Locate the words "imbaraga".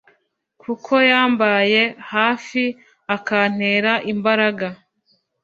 4.11-4.67